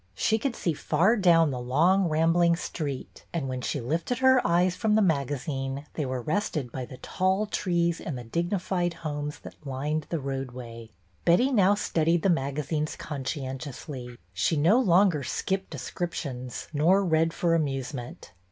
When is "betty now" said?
11.23-11.75